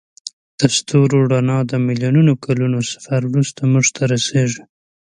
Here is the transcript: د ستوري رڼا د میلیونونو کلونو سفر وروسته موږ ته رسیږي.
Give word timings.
د 0.59 0.61
ستوري 0.77 1.19
رڼا 1.31 1.59
د 1.71 1.73
میلیونونو 1.85 2.33
کلونو 2.45 2.79
سفر 2.91 3.21
وروسته 3.27 3.61
موږ 3.71 3.85
ته 3.95 4.03
رسیږي. 4.13 4.61